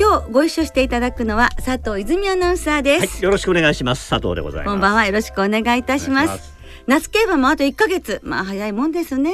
[0.00, 4.08] 今日ご一緒していただくのは佐藤泉アナウンサーです、はい、よろしくお願いします。
[4.08, 4.72] 佐藤でございます。
[4.72, 5.06] こんばんは。
[5.06, 6.54] よろしくお願いいたします。
[6.86, 8.20] 夏競馬もあと1ヶ月。
[8.22, 9.32] まあ早いもんですね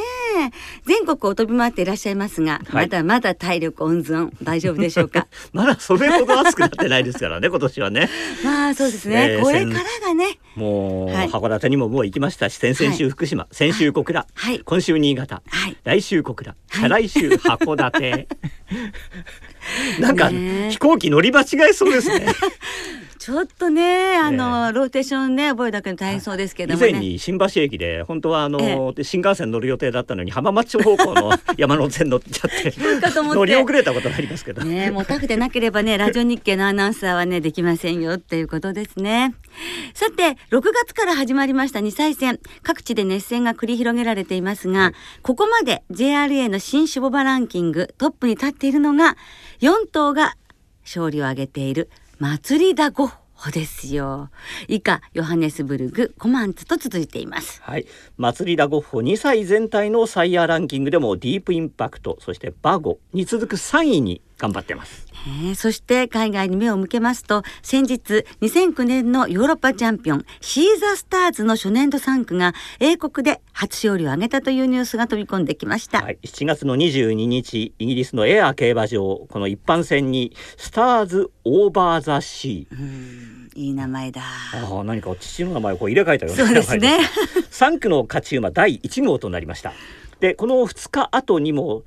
[0.84, 5.27] 全国を飛び回っていらっしゃいますが、はい、まだまだ体力温存大丈夫でしょうか？
[5.52, 8.09] まだそれほど暑くなってないですからね今年はね。
[8.45, 10.38] まあそうですね、えー、これからがね。
[10.57, 16.55] もう、はい、函館にももう行きましたし先々週福島、はい、先週小倉、はい、今週新潟、はい、来週小倉。
[16.69, 18.29] 再来週函館。
[19.98, 22.27] なんか、飛行機乗り間違えそうですね
[23.25, 32.75] ちょっとねあの、ローテーションね覚えだけの大変そうですけども、ね、以前に新橋駅で本当はあの、え新幹線乗る予定だったのに浜松町方向の 山手線乗っちゃって
[33.15, 34.63] 乗り遅れたことがありますけど。
[34.63, 39.35] ねもうタフでなければね ラジオ日経のアナウンサーはねできませんよっていうことですね。
[39.95, 42.39] さて6月から始まりました2歳戦。
[42.63, 49.17] 各地で熱戦が繰り広げられていますが、はい、ここまで JRA の新種ボバランキングトップに立っているのが
[49.63, 50.37] 4頭が
[50.85, 54.30] 勝利を挙げている祭りだゴッホですよ。
[54.68, 57.60] 以下ヨハネスブルグコマンツと続いています。
[57.62, 57.87] はい。
[58.16, 65.06] 祭りだゴッホ2歳全体のサイヤーランキングでもディープインパクトそしてバゴに続く3位に頑張ってます。
[65.27, 83.44] えー、そして海外に目を向けますと先日2009年のヨーロッパチャンピオンシーザースターズの初年度3区が英国で初勝利を挙げたというニュースが飛び込んできました、はい、7月の22日イギリスのエアー競馬場この一般戦にスターズオーバーザシー。
[83.56, 84.22] いい名前だ。
[84.53, 86.99] あ何か父の名前をこう入れ替えたようなそうですね。
[87.51, 89.72] 3区の勝ち馬第1号となりました。
[90.21, 91.84] でこの2日後にも、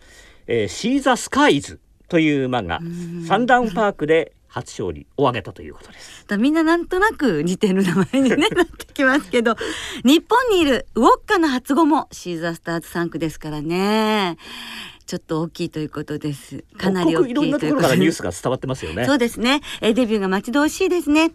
[0.47, 2.79] えー、シーザースカイズという馬が
[3.27, 6.25] サンダウンパークで初勝利を挙げたということです。
[6.37, 9.55] みんななんとなく似てる名前に、ね、なってきますけど
[10.03, 14.37] 日本にいるウォッカの初語もシーザースターズ3区ですからね。
[15.05, 16.63] ちょっと大きいということです。
[16.77, 19.05] かなり大きいということいろんなところからニュースが伝わってますよね。
[19.05, 19.61] そうですね。
[19.81, 21.31] えデビューが待ち遠しいですね。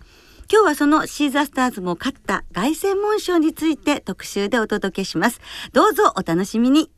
[0.53, 5.41] 今日はそのシーザースターズも勝った凱旋門賞について特集でお届けします。
[5.73, 6.91] どうぞお楽しみに。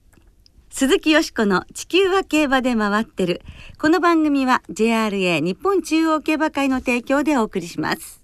[0.77, 3.43] 鈴木よしこの地球は競馬で回ってる。
[3.79, 8.21] この番組は JRA 日本中央競馬会の提供でお送りします。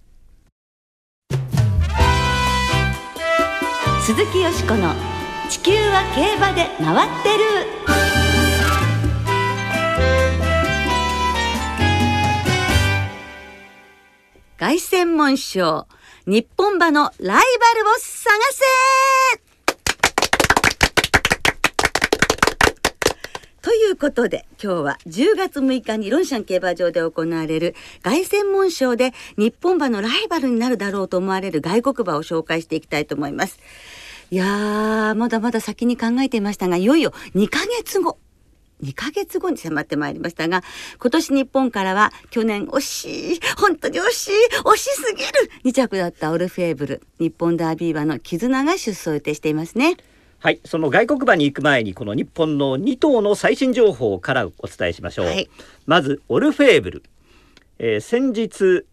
[4.05, 4.93] 鈴木よしこの
[5.49, 7.43] 地球は競馬で回ってる。
[14.57, 15.87] 凱旋門賞
[16.27, 18.37] 日本馬のライバルを探
[19.39, 19.50] せ
[23.61, 33.59] ということで今日は10月6日にロンシャン競馬場で行われる凱旋門賞で日本馬のライバルになるだろうと思われる外国馬を紹介していきたいと思います。
[34.31, 38.17] いやーまだまだ先に考えていましたがいよいよ2ヶ月後
[38.81, 40.63] 2ヶ月後に迫ってまいりましたが
[40.99, 44.31] 今年日本からは去年惜しい本当に惜しい
[44.63, 49.97] 惜しすぎる2着だったオルフェーブル日本ダービー馬の絆が出走予定していますね。
[50.43, 55.25] はい、その外国馬に行く前にこの日本の2頭の最新情報からお伝えしましょう。
[55.27, 55.47] はい、
[55.85, 57.03] まずオルフェーブル、
[57.77, 58.87] えー、先日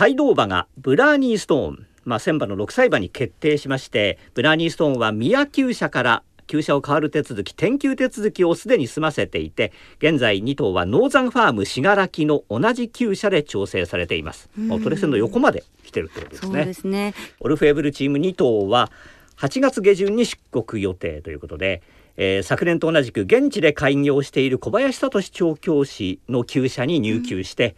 [0.00, 14.48] 帯同馬がブラーニーストーン、まあ、セン馬の6歳馬に決定しましてブラーニーストーンは宮厩舎から厩舎を変わる手続き転厩手続きをすでに済ませていて現在2頭はノーザンファーム信楽の同じ厩舎で調整されています。
[14.56, 16.48] もうトレセンの横まで来てるってことですね。
[16.48, 17.14] そうですね。
[17.40, 18.92] オルフェーヴルチーム2頭は
[19.38, 21.82] 8月下旬に出国予定ということで、
[22.16, 27.74] えー、昨年と同じく現地で開業している小林智調教師の厩舎に入厩して、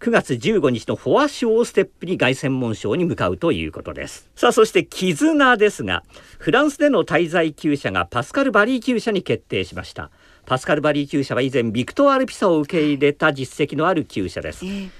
[0.00, 4.30] うん、9月15日のフォアショーステップに凱旋門賞に向かうということです。
[4.36, 6.04] さあそして絆ですが
[6.38, 10.10] フランスでの滞在厩舎がパスカル・バリー厩舎に決定しました。
[10.44, 14.90] パスカル・バリー厩舎は以前ビクトワール・ピサを受け入れた実績のある厩舎です、えー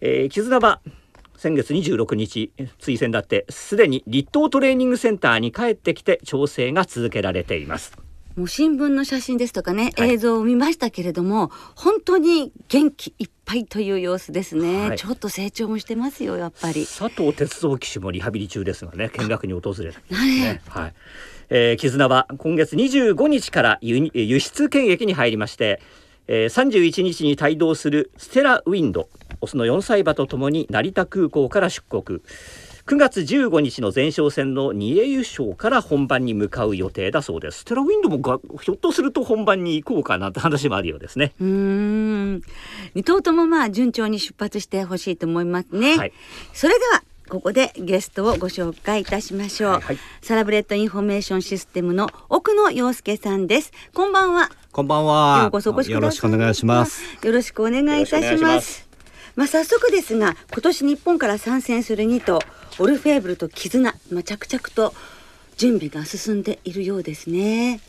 [0.00, 0.80] えー、絆は
[1.42, 7.98] 先月26日追選だってすでに立東トレーニングセンターに帰ってきて調整が続けられています。
[8.36, 16.86] もう新聞の写真ですとかね、はい、映像を見ましたけれども本当に元気いっぱいという様子ですね、はい、ちょっと成長もしてますよやっぱり。
[16.86, 20.94] 佐藤鉄道騎手もリハビリ中ですがね見学に訪れた、ね、はい、
[21.50, 25.80] えー、絆は今月25日から輸輸出検疫に入りまして、
[26.28, 29.08] えー、31日に帯同するステラウィンド
[29.40, 32.20] オスの4歳馬とともに成田空港から出国。
[32.84, 37.60] 9月15日の前哨戦の二栄優勝から本番に向かう予定だそうです。
[37.60, 41.32] ステラウィンドもがひょっとすると本番に行こうかなって話もあるようですね。
[41.40, 42.42] うん。
[42.94, 46.12] 二頭ともまあ順調に出発してほしいと思いますね、はい、
[46.52, 53.72] それではここでゲストをご紹介いたしましょう、はいはい、サラブレッドインフォメーションシステムの奥野陽介さんです。
[53.94, 54.50] こんばんは。
[54.70, 55.38] こんばんは。
[55.44, 55.94] ようこそお越しください。
[55.94, 57.02] よろしくお願いします。
[57.24, 58.86] よろしくお願いいたします。
[59.34, 62.38] まあ早速ですが今年日本から参戦する2頭
[62.78, 64.92] オルフェーヴルとキズナ、まあ、着々と
[65.56, 67.80] 準備が進んでいるようですね。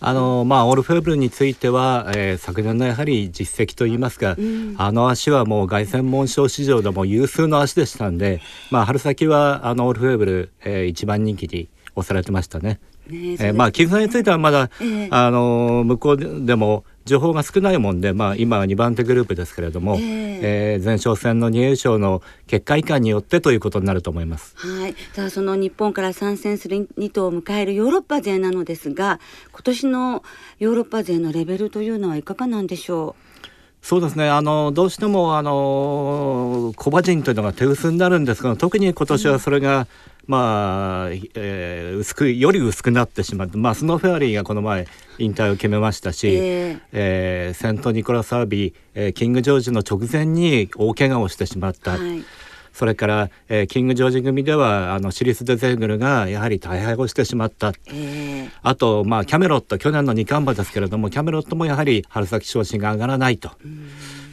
[0.00, 8.40] あのまあ、オルフェーブルについては、えー、昨年のやはり実績といいますか、うん、あの足はもう凱旋門賞市場でも有数の足でしたんで、
[8.70, 12.80] まあ、春先はあのオルフェーブル、えー、一番人気に押されてましたね。
[13.08, 24.54] ねえー、まあ絆についてはまだ、えー、あの向こうでも情報が少ないもんで、まあ、今は2番手グループですけれども、えー、えー、前哨戦の2優勝の結果以下によってということになると思います。
[24.56, 29.18] はい、さあその日本から参戦する2頭を迎えるヨーロッパ勢なのですが
[29.52, 30.22] 今年の
[30.60, 33.28] ヨーロッパ勢のレベルというのはいかがなんでしょう？
[33.80, 34.28] そうですね。
[34.28, 39.86] あのどうしてもあのコバ人というのが手薄になるんですが特に今年はそれが、
[40.28, 44.86] まあ、えー、薄くより薄くなってしまって、まあ、スノーフェアリーがこの前
[45.16, 51.92] 引退を決めましたし、えー、えー、セント・ニコラス・アービー、えー、キング・ジョージの直前に大怪我をしてしまった。
[51.92, 52.22] はい。
[52.74, 63.50] それから、えー、キング・ジョージ組ではあのシリス・デ・ゼーグルがやはり大敗をしてしまった、えー、あと、まあ、キャメロット去年の2冠馬ですけれどもキャメロットもやはり春先昇進が上がらないと。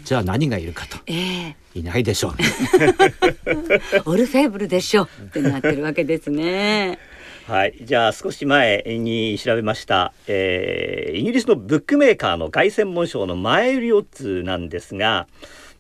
[0.05, 2.33] じゃあ何がいるかと、えー、いないでしょう、
[4.05, 6.99] オルフェーブルでしょってなってるわけですね。
[7.47, 15.27] はい、じゃあ少し前に調べました、えー、イギリスのブックメーカーの凱旋門賞の前売りオッズなんですが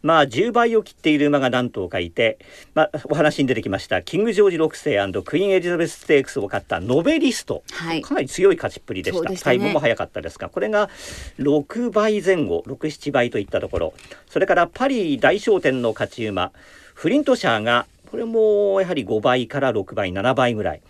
[0.05, 2.37] まあ10倍を切っている馬が何頭かいて、
[2.75, 10.91] まあ、お話に出てきましたキング・ジョージ6世クイーン・エリザベス・ステークスを勝ったノベリスト、はい、かなり強い勝ちっぷりでした、ね、タイムも早かったですがこれが
[11.39, 13.93] 6倍前後67倍といったところ。
[14.29, 16.51] それからパリ大商店の勝ち馬
[16.93, 20.81] フリントシャーがこれもやはり5倍から6倍7倍ぐらい。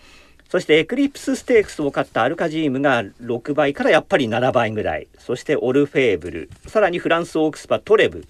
[0.49, 5.07] そしてエクリプスステークスを勝ったアルカジームが6倍からやっぱり7倍ぐらい。
[5.17, 6.49] そしてオルフェーブル。
[6.67, 8.27] さらにフランスオークスパトレブ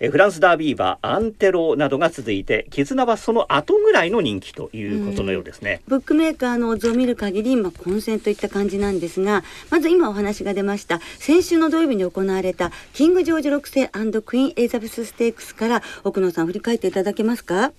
[0.00, 17.72] えフランスダービー馬アンテロなどが続いて絆はその後ぐらいの人気ということのようですね、ブックメーカーの図を見る限り今混戦といった感じなんですがまず今お話が出ました先週の土曜日に行われたキングジョージ6世クイーンエリザベスステークスから奥野さん振り返っていただけますか？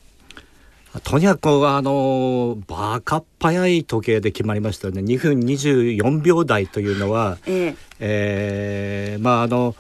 [1.04, 5.02] とにかくあのバカっ早い時計で決まりましたね。
[5.02, 7.76] 2分24秒台というのは、ええ。
[8.00, 9.76] えー、まああの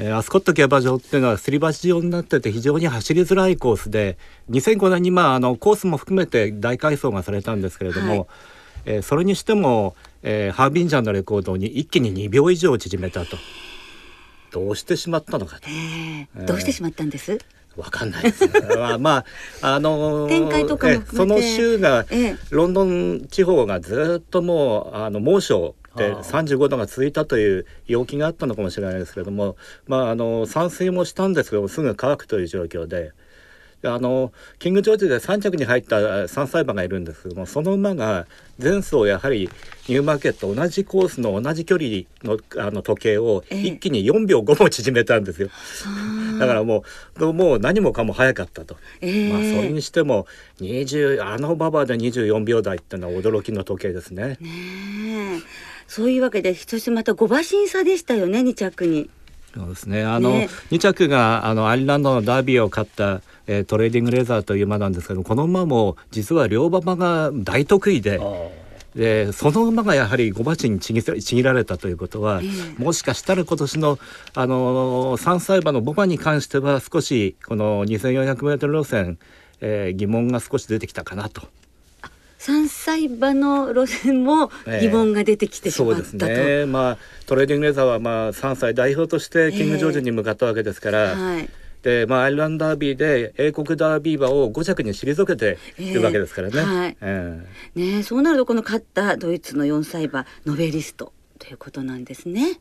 [0.00, 4.16] えー、アスコット競馬場っていうのはすり鉢状になってて非常に走りづらいコースで
[4.48, 8.26] 2005年にまああのコースも含めて大改装がされたんですけれども、はい、
[8.84, 13.36] えー、それにしても、えー、ハービンジャーのレコードに一気に2秒以上縮めたと。
[14.52, 15.68] どうしてしまったのかと。
[15.68, 17.36] えー、どうしてしまったんです、
[17.76, 18.52] わかんないです、 ね、
[18.98, 19.24] ま
[19.62, 29.56] ああのー、展開とかその週が、ええ、ロンドン地方がずっともうあの猛暑で35度が続いたという陽気があったのかもしれないですけれども、
[29.86, 33.12] まあ、あの散水もしたんですけどすぐ乾くという状況で。
[33.84, 38.26] あのキング・ジョージで3着に入った3歳馬がいるんですけどもその馬が
[38.60, 39.48] 前走やはり
[39.86, 46.82] ニューマーケット同じコースの同じ距離のあの時計を一気に4秒5も縮めたんですよ、えー、だからも
[47.20, 50.26] うもう何もかも早かったと、えー、まあそれにしても
[50.60, 54.38] 20あの馬場で24秒台っていうのは驚きの時計ですね。
[54.40, 55.42] ね
[55.88, 59.10] そういうわけでそしてまた5馬身差でしたよね2着に。
[59.54, 68.20] そうですねあの、ね、2着があのアイルランドのダービーを勝った、えー、トレーディングレザーという馬なんですけどこの馬も実は良馬場が大得意で。
[68.94, 73.98] でその馬がやはり5馬身にちぎちぎられたということは、えー、もしかしたら今年の、
[74.34, 79.18] あのー、3歳馬の牡馬に関しては少しこの 2400m 路線、
[79.60, 81.42] えー、疑問が少し出てきたかなと。
[82.48, 84.50] 3歳馬の路線も
[84.80, 91.50] 疑問が出てきてしまったと、えー、そうですね、まあ、トレーディングレザーはまあ3歳代表としてキング・ジョージに向かったわけですから、えーはい、
[91.82, 96.54] でまあ、アイルランドダービーで英国ダービー馬を5着に退けているわけですからね。
[96.56, 96.96] えーはい。
[97.02, 102.58] えー、ねそうなるとこの勝ったドイツの4歳馬ノベリストということなんですね。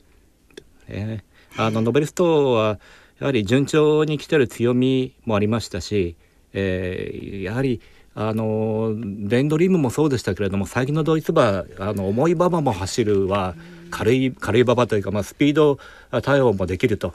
[0.87, 2.79] えー、あのノベリストは
[3.19, 6.17] やはり順調に来てる強みもありましたし、
[6.53, 7.81] えー、やはり
[8.19, 8.95] あの
[9.27, 13.53] レンドリームもそうでしたけれども最近のドイツ馬あの重い馬場も走るは
[13.91, 15.77] 軽い軽い馬場というか、まあ、スピード
[16.23, 17.13] 対応もできると。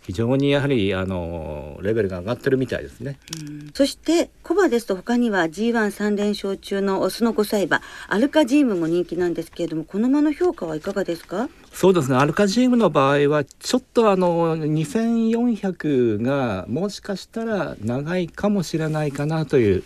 [0.00, 3.18] 非常にやはりあのレベルが上がってるみたいですね。
[3.74, 11.50] そしてコバですと他には G13 連勝中のオスの5歳馬アルカジームも人気なんですけれどもこの馬の評価はいかがですか？
[11.78, 19.84] そうですねアルカジームの場合はちょっとあの2400がもしかしたら長いかもしれないかなという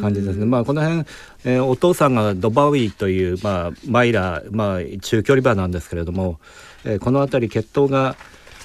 [0.00, 0.46] 感じですね。
[0.46, 1.00] まあこの辺、
[1.44, 6.38] えー、お父さんがドバウィーという、まあ、マイラー、まあ、中距離馬なんですけれども、
[6.84, 8.14] えー、この辺り血統が、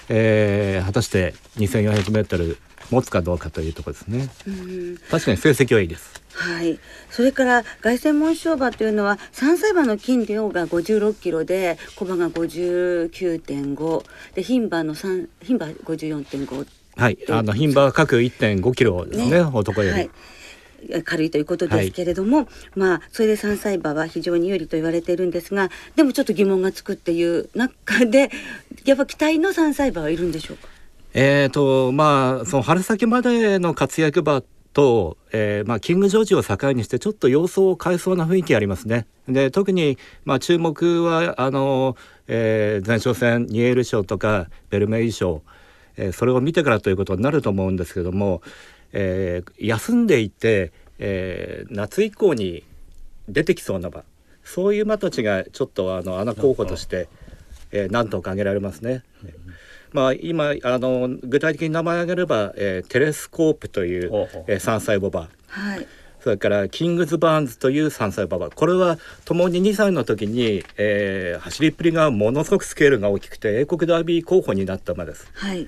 [0.07, 2.57] えー、果たして 2400m
[2.91, 4.29] 持つかどうかというところですね。
[5.09, 6.21] 確かに成績はいいです。
[6.33, 6.79] はい。
[7.09, 14.03] それから凱旋門賞馬というのは3歳馬の金量が56キロで小馬が59.5
[14.35, 16.67] で牝馬の3牝馬54.5
[16.97, 17.17] はい。
[17.29, 19.99] あの牝馬は各1.5キロですね、ね男より。
[19.99, 20.09] はい
[21.05, 28.31] 軽いということですけれども、はい、まあそれで3歳馬は非常に有利と言われているんですがでもちょっと疑問がつくっていう中で
[28.85, 30.70] やっぱ期待の3歳馬はいるんでしょうか？
[31.13, 34.41] えーとまあ、その春先までの活躍馬
[34.71, 39.07] と、えーまあ、キング・ジョージを境にしてちょっと様相を変えそうな雰囲気ありますね。
[39.27, 45.41] で特に、まあ、注目はあの、えー、前哨戦ニエール賞とかベルメイ賞、
[45.97, 48.41] えー、それを見てからということになると思うんですけども、
[48.93, 52.63] えー、休んでいて、えー、夏以降に
[53.27, 54.03] 出てきそうな馬
[54.45, 57.09] そういう馬たちがちょっとあの穴候補として、
[57.73, 59.03] えー、何とか挙げられますね。
[59.25, 59.31] うん
[59.93, 65.87] まあ、今あの具体的に名前を挙げれば、えー、テレスコープという、えー、3歳牡馬、はい、
[66.21, 75.27] それからキングズ・バーンズという3歳牡馬これはともに2歳の時に、えー、走りっぷりがものすごくスケールが大きくて英国ダービー候補になった馬です。
[75.33, 75.67] はい。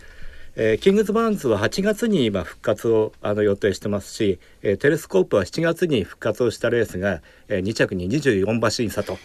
[0.56, 9.18] えー、キングズ・バーンズは8月に今復活をあの予定してますし、えー、テレスコープは7月に復活をしたレースが、えー、2着に24馬身差と。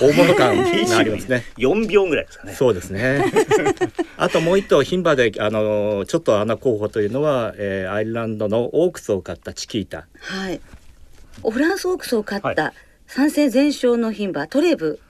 [0.00, 1.44] 大物感がありますね。
[1.56, 2.54] 4秒ぐらいですかね。
[2.54, 3.24] そうですね。
[4.16, 10.06] あともう一頭牝馬であのちょっと穴候補というのは、えー、アイルランドのオークスを勝ったチキータ。
[10.18, 10.60] はい。
[11.42, 12.74] フランスオークスを勝った
[13.06, 15.00] 三戦全勝の牝馬トレーブ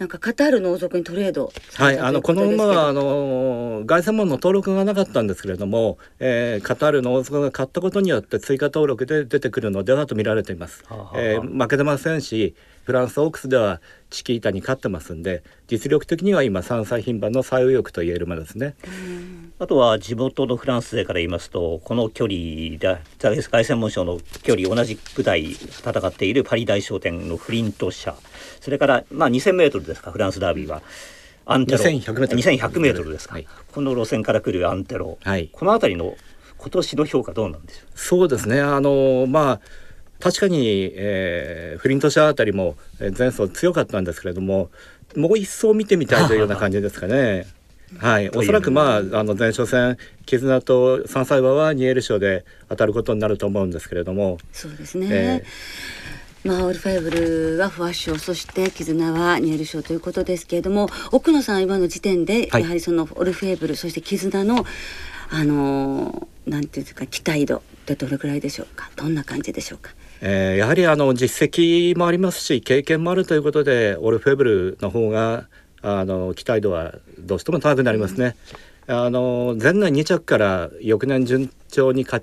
[0.00, 10.84] なんかカタールの王族にトレードはい、あのこの馬はあの凱旋門の登録がなかったんですけれども、えー、カタールの王族が買ったことによって追加登録で出てくるのではと見られています。
[11.14, 12.54] えー、負けてませんし、
[12.84, 18.74] フランスオークスではチキータに勝ってますんで実力的には今3歳牝馬の最右翼と言える馬ですね。
[19.58, 28.16] あとは地元のフランス勢から言いますとこの距離でザゲス凱旋門賞の距離同じ舞台戦っているパリ大商店のフリント社
[28.60, 30.82] それからまあ 2000m ですかフランスダービーは。
[31.46, 31.78] アンテロ。
[31.78, 33.10] 2100m, メートル。
[33.10, 36.14] ですか、はい、この路線から来るアンテロ、はい、この辺りの
[36.58, 37.98] 今年の評価どうなんでしょう？
[37.98, 38.60] そうですね。
[38.60, 39.60] あのまあ
[40.20, 44.70] 確かに、えー、フリントシャーあたりも前走強かったんですけれども
[45.16, 47.46] もう一層見てみたいというような感じですかね。
[47.98, 54.38] はい、おそらくまああの前哨戦絆と3歳馬はニエル賞で当たることになると思うんですけれども。
[54.52, 55.44] そうですね、えー、
[56.42, 64.64] まあ、オルフェーブルはフワッショそして絆はニエル賞ということですけれども奥野さん今の時点でやはりそのオルフェーブル、そして絆の
[65.32, 68.90] あのなんていうか期待度ってどれぐらいでしょうか？
[68.96, 69.92] どんな感じでしょうか？
[70.20, 75.46] えー、やはりあの実績もありますし経験もあるということでオルフェブルの方が
[75.82, 78.34] あの期待度はどうしても高くなりますね。
[78.90, 82.22] あの前年2着から翌年順調に勝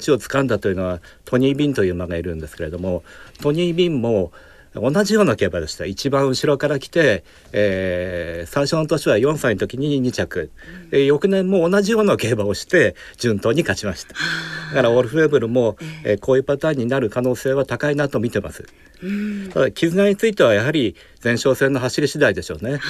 [0.00, 3.04] ちをつかんだというのはトニー・ビンという馬がいるんですけれども
[3.42, 4.32] トニー・ビンも
[4.74, 5.84] 同じような競馬でした。
[5.84, 10.50] 一番後ろから来て、えー、最初の年は4歳の時に2着、
[10.92, 14.14] うん、翌年も同じような競馬をして順当に勝ちました。
[14.72, 18.64] だからオルフェーブルも、えー、こういうパターンになる可能性は高いなと見てます、
[19.02, 22.80] うん、ただ絆についてはやはり前哨戦の走り次第でしょうね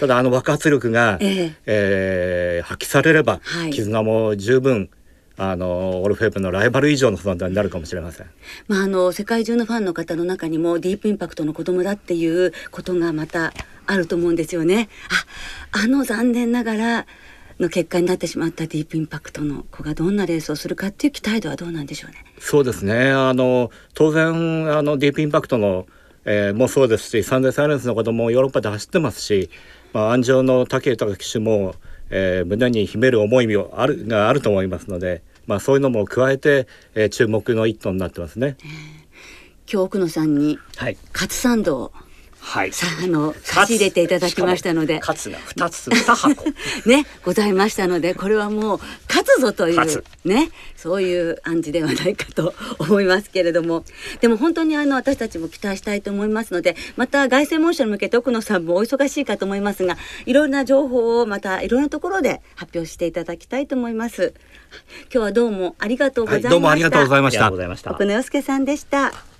[0.00, 4.90] ただあの爆発力が、えー、えー、発揮されれば、はい、絆も十分
[5.38, 8.26] あのオルフェープのライバル以上の存在になるかもしれません。
[8.68, 13.52] まああの世界中のファンの方の中にもディープインパクトの子供だっていうことがまた
[13.86, 14.88] あると思うんですよね。
[15.72, 17.06] あ、あの残念ながら
[17.60, 22.24] の結果になってしまったディープインパクトの子がどんなレースをするかっていう期待度はどうなんでしょうね。
[22.38, 23.10] そうですね。
[23.10, 25.86] あの当然あのディープインパクトの、
[26.24, 29.50] えー、もそうですし、サンデーサイレンスの子供もヨーロッパで走ってますし、
[29.92, 31.74] まあ安城の武豊騎手も
[32.10, 38.56] えー、胸に秘める思いもあるがあると思いますので、まあ、そういうのも加えて、えー、注目の一頭になってますね。
[39.70, 41.92] 今日奥野さんに、はい、カツサンドを
[42.46, 46.44] はい、さあの差し入れていただきましたのでカツが2つ2箱
[46.88, 53.84] ねございましたのでこれはもう勝つぞというねそういう暗示ではないかと思いますけれども
[54.20, 64.34] でも本当にあの私たちも期待したいと思いますのでまた凱旋門賞に向けて奥野さんもお忙しいかと思いますがいろんな情報をまたいろんなところで発表していただきたいと思います。
[65.04, 66.48] 今日はどうもありがとうございました。
[66.48, 67.30] はい、どうもありがとうございま
[67.76, 67.90] した。
[67.90, 69.35] 奥野洋介さんでした。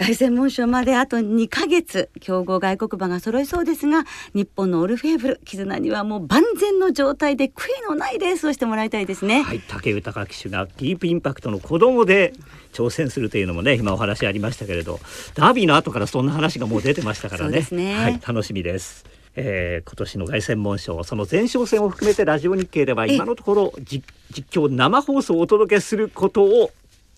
[0.00, 9.42] 凱旋門賞まであと2ヶ月強豪外国馬が揃いそうですが日本のオルフェーブル絆にはもう万全の状態で悔いのないレースをしてもらいたいですね。
[9.42, 12.32] はい、竹豊騎手がディープインパクトの子供で
[12.72, 15.00] 挑戦するというのもね今お話ありましたけれど
[15.34, 17.66] ダービーの後からそんな話がもう出てましたからね。
[17.70, 19.04] ねはい、楽しみです。
[19.36, 24.02] えー、今年の凱旋門賞その前哨戦を含めてラジオ日経では今のところ実
[24.50, 26.70] 況生放送をお届けすることを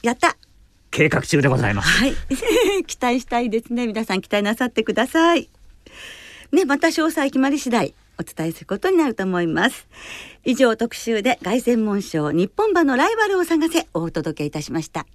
[0.02, 0.36] やった
[0.92, 1.88] 計画中でございます。
[1.88, 2.14] はい、
[2.86, 3.88] 期待したいですね。
[3.88, 5.48] 皆さん期待なさってください。
[6.52, 9.88] ね、また詳細決まり次第お伝えすることになると思います。
[10.44, 15.06] 以上特集で凱旋門賞日本馬のライバルを探せお届けいたしました。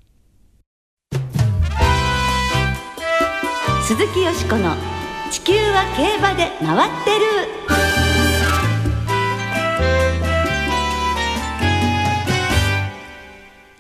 [3.84, 4.76] 鈴木よしこの
[5.32, 7.87] 地球は競馬で回ってる。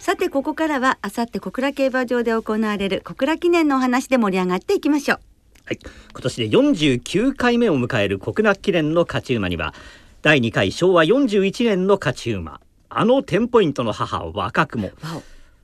[0.08, 5.20] さてここからはあさって小倉競馬場で行われる小倉記念のお話で盛り上がっていきましょう。
[5.66, 9.74] はい、今年で49回目を迎える国内記念の勝ち馬には
[10.22, 14.92] 第2回昭和41年の勝ち馬あのテンポイントの母若雲。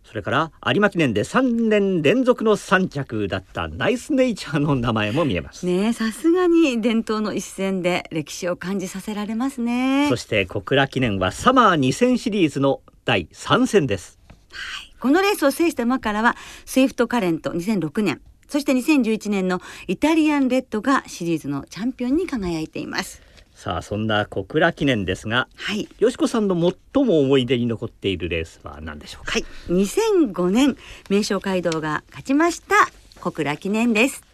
[0.04, 5.66] それから有馬記念で3年連続の3着だったナイスネイチャーの名前も見えます。
[5.66, 10.08] ねさすがに伝統の一戦で歴史を感じさせられますね。
[10.10, 14.20] そして小倉記念はサマー2000シリーズの第3戦です
[14.54, 18.22] はい、このレースを制した馬からはスイフトカレント2006年。
[18.48, 23.22] そして2011年のイタリアンレッドがシリーズのチャンピオンに輝いています。
[23.56, 26.56] さあそんな小倉記念ですが、はい、よしこさんの
[26.94, 30.76] 最も思い出に残っているレースは何でしょうか、はい、2005年
[31.10, 32.76] メイショウカイドウが勝ちました
[33.22, 34.33] 小倉記念です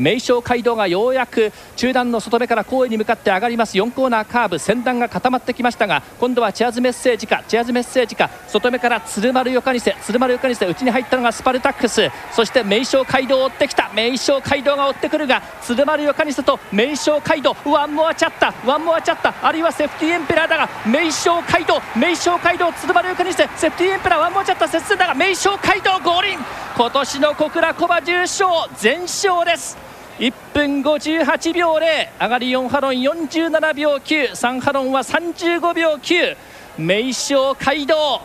[0.00, 3.76] メイショウカイドウがようやく中団の外目から好位に向かって上がります。
[3.76, 12.08] 4コーナーカーブ先団が固まってきましたが今度はチェアズメッセージかチェアズメッセージか外目からツルマルヨカニセツルマルヨカニセ内に入ったのがスパルタックス。
[12.32, 26.38] そしてメイショウカイドウを追ってきたメイショウカイドウが追ってくるがツルマルヨカニセとメイショウカイドウワンモアチャッターワンモアチャッターあるいはセーフティーエンペラーだが名称街道名称街道鶴丸よかにせセーフティーエンペラーワンモアチャッタ接戦だが名称街道合輪
[26.76, 29.89] 今年の小倉小馬重賞全勝です。
[30.20, 31.80] 1分58秒0
[32.20, 36.36] 上がり4ハロン47秒93ハロンは35秒9
[36.76, 38.20] 名称街道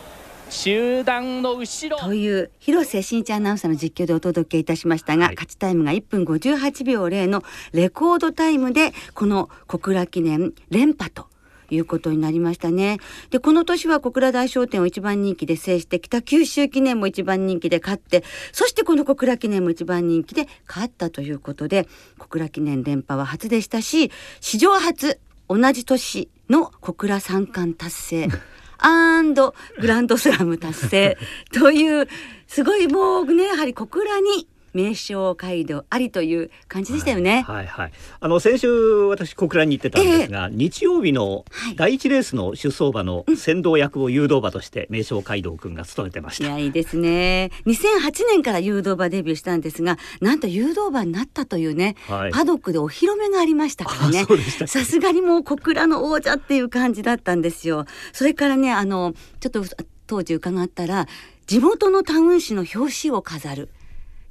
[0.50, 1.96] 集団の後ろ。
[1.96, 11.28] という広瀬真一アナウンサーの実況でお届けいたしましたが、はい、勝ちタイムが1分58秒0のレコードタイムでこの小倉記念連覇と
[11.70, 12.98] いうことになりましたね。
[13.30, 28.28] で、この年は小倉大商店を一番人気で制してきた九州記念も一番人気で勝って、そしてこの小倉記念も一番人気で勝ったということで、小倉記念連覇は初でしたし、史上初同じ年の小倉三冠達成。
[28.78, 31.18] アンドグランドスラム達成
[31.50, 32.08] という
[32.46, 37.42] すごいもうねやはり小倉に名称街道ありという感じでしたよね。
[37.42, 38.68] はい、はい、はい、あの先週
[39.06, 46.44] 私小倉に行ってたんですが、えー、日曜日の第一レースの出走馬の先導役を誘導馬として名称街道くんが務めてました。
[46.44, 47.50] いやいいですね。
[47.66, 54.26] 2008年から誘導馬デビューしたんですが、なんと誘導馬になったというね、はい、パドックでお披露目がありましたからね。
[54.66, 57.86] さすがにもう小倉の王者っていう感じだったんですよ。
[58.12, 59.64] それからねあのちょっと
[60.06, 61.06] 当時伺ったら
[61.46, 63.70] 地元のタウン誌の表紙を飾る。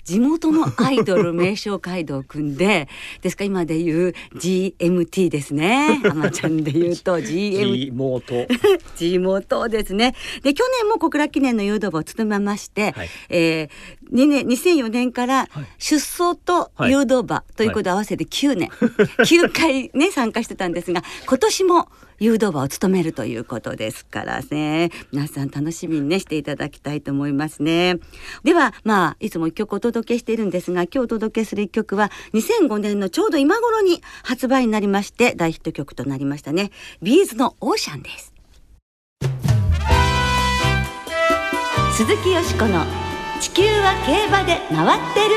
[0.05, 2.87] 地元のアイドル名称街道を組んで
[3.21, 5.99] ですか今で言う GMT ですね。
[6.07, 8.47] あまちゃんで言うと GM 妹
[8.95, 10.15] G 妹ですね。
[10.43, 18.89] で去年も小倉記念の誘導部を務めまして、はい、えー、2年2004年から出走と誘導馬ということで合わせて9年、はい、
[19.25, 21.87] 9回ね参加してたんですが今年も
[22.19, 24.89] 誘導馬を務めるということですからね。
[25.11, 27.97] 皆さん楽しみにねしていただきたいと思いますね。
[28.43, 36.71] ではまあいつも一曲お届けしているんですが今日お届けする一曲は2005年のちょうど今頃に発売になりまして大ヒット曲となりましたね。
[37.01, 38.33] ビーズのオーシャンです。
[41.95, 42.83] 鈴木よしこの
[43.41, 45.35] 地球は競馬で回ってる。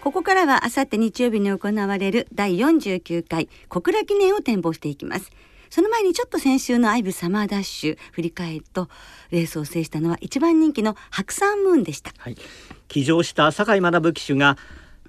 [0.00, 5.30] ここからはあさって日曜日に行われる第49回小倉記念を展望していきます。
[5.70, 8.88] その前にちょっと先週のアイブサマーダッシュ振り返ると
[9.30, 12.36] レースを制したのは一番人気のハクサンムーンでした、はい、
[12.88, 14.56] 騎乗した酒井学騎手が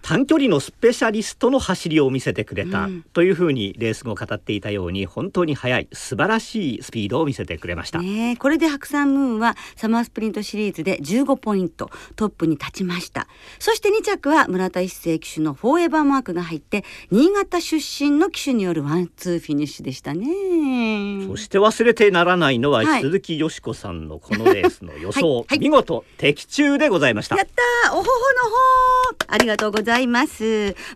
[0.01, 13.27] 短距離のスペシャリストの走りを見せてくれた、うん、というふうにレース後語っていたように本当に速い素晴らしいスピードを見せてくれました、ね、これでハクサンムーンはサマースプリントシリーズで15ポイントトップに立ちました。
[13.59, 21.27] そして2着は村田一誠騎手のフォーエバーマークが入って新潟出身の騎手によるワンツーフィニッシュでしたね。
[21.27, 25.45] そして忘れてならないのは、はい、鈴木よしこさんのこのレースの予想、はい。
[25.49, 27.35] はい、見事的中でございました。
[27.35, 27.47] やっ
[27.83, 29.88] たおほほのほありがとうございます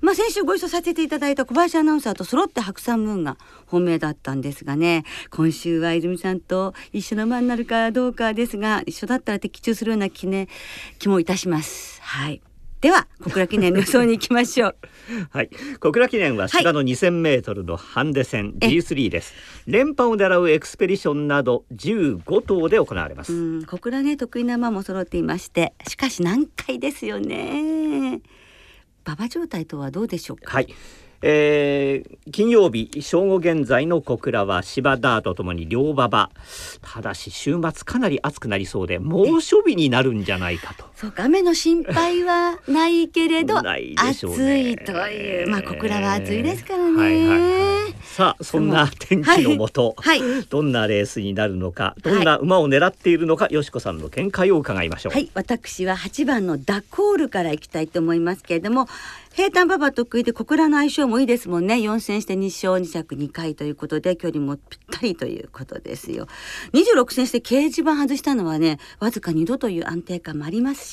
[0.01, 5.03] まあ先週ご一緒させていただいた小林アナウンサーと揃って白山ムーンが本命だったんですがね。
[5.29, 10.47] 今週は泉さんと一緒の馬になるかどうかですが一緒だったら的中するような気,、ね、
[10.99, 12.01] 気もいたします。
[12.01, 12.41] はい。
[12.83, 14.75] では小倉記念の予想に行きましょう。
[15.31, 15.49] はい。
[15.79, 19.33] 小倉記念は芝の2000メートルのハンデ戦 G3 です。
[19.67, 23.65] 連覇を狙うエクスペディションなど15頭で行われます。
[23.65, 28.19] 小倉ね得意な馬も揃っていましてしかし難解ですよね
[29.05, 30.53] 馬場状態とはどうでしょうか？
[30.53, 30.73] はい。
[31.25, 36.29] えー、金曜日正午現在の小倉は芝ダーとともに両馬場
[36.81, 44.23] ただし週末かなり暑くなりそうで猛暑日になるんじゃないかとそうか雨の心配はないけれど暑
[44.55, 45.49] いという。
[45.49, 55.13] まあ小倉は暑いですからね、はいはいはい、さあそんな天気のもと、はい、どんなレースになるのかどんな馬を狙っているのか、よしこさんの見解を伺いましょう。
[55.13, 55.29] はい。
[55.33, 58.87] 私は8番のダコールからいきたいと思いますけれども
[59.33, 61.75] 平坦馬場得意で小倉の相性もいいですもんね。
[61.75, 66.27] 4戦して2勝2着2回ということで距離もぴったりということですよ。
[66.73, 70.92] 26戦して掲示板外したのはねわずか2度という安定感もありますし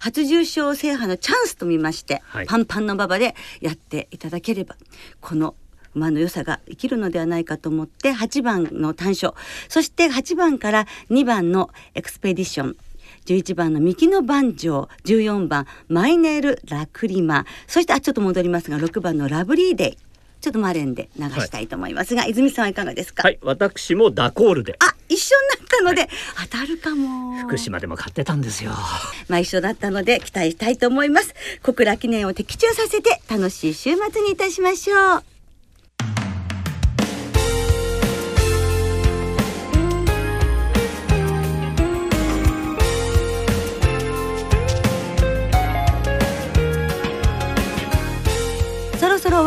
[0.00, 4.76] 初重賞制覇のチャンスと見まして、はい、パンパンの馬場でやっていただければ
[5.20, 5.54] この
[5.94, 9.34] 馬の良さが生きるのではないかと思って8番の単勝
[9.68, 12.76] そして8番から2番のエクスペディション
[13.26, 19.98] 11番の三木の番長14番マイネル・ラクリマそしてあちょっと戻りますが6番のラブリーデイ
[20.40, 23.22] ちょっとマレンで流したいと思いますが、はい、泉さんはいかがですか？
[23.22, 24.76] はい私もダコールで。
[24.78, 26.06] あ一緒になったので、は
[26.44, 27.38] い、当たるかも。
[27.40, 28.72] 福島でも買ってたんですよ。
[29.28, 31.34] まあ一緒だったので期待したいと思います。
[31.62, 35.24] 小倉記念を的中させて楽しい週末にいたしましょう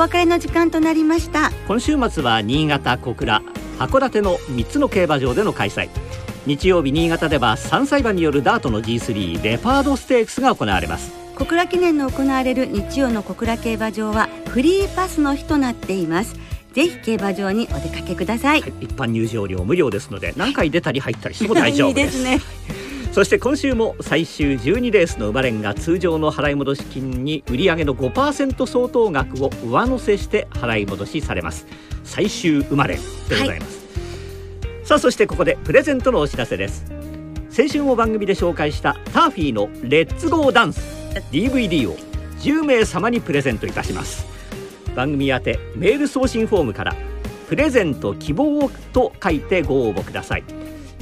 [0.03, 1.49] 別れの時間となりました。
[1.65, 3.41] 今週末は新潟小倉
[3.79, 5.89] 函館の3つの競馬場での開催。
[6.45, 11.13] 日曜日新潟では3歳馬によるダートの G3 レパードステークスが行われます。
[11.37, 16.35] 小倉記念の行われる日曜の小倉競馬場はフリーパスの日となっています。
[16.73, 22.41] ぜひ競馬場にお出かけください、はい、一般入場料無料ですので何回出たり入ったりしても大丈夫です ね
[23.13, 31.67] そして今週も最終12レースの馬連が通常の払い戻し金に売上の5%相当額を上乗せして払い戻しされます。
[32.04, 32.97] 最終馬連
[33.30, 33.86] でございます、
[34.65, 36.86] はい、さあそしてここでプレゼントのお知らせです。
[37.52, 40.80] 先週も番組で紹介したターフィーのレッツゴーダンス
[41.32, 41.95] DVD を
[42.39, 44.26] 10名様にプレゼントいたします。
[44.95, 46.95] 番組宛てメール送信フォームから
[47.47, 50.43] プレゼント希望と書いてご応募ください。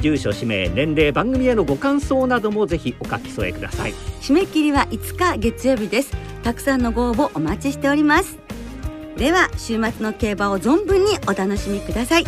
[0.01, 3.93] 住所氏名年齢番組へのご感想などもぜひお書き添えください。
[4.21, 6.11] 締め切りは5日月曜日です。
[6.43, 8.37] たくさんのご応募お待ちしております。
[9.15, 12.25] では週末の競馬を存分にお楽しみください。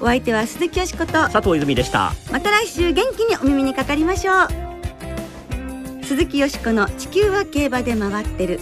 [0.00, 2.12] お相手は鈴木よしこと佐藤泉でした。
[2.32, 6.04] また来週元気にお耳にかかりましょう。
[6.04, 8.60] 鈴木よしこの地球は競馬で回ってる。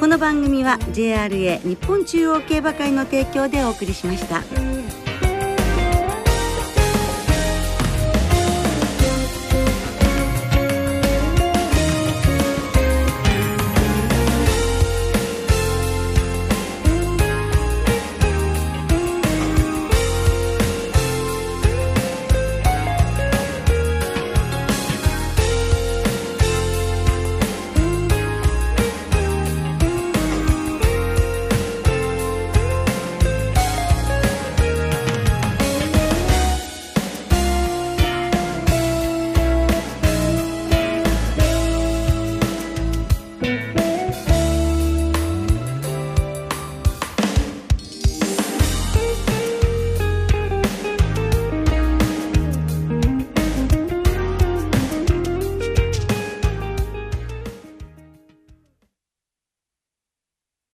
[0.00, 4.42] この番組は JRA 日本中央競馬会の提供でお送りしました。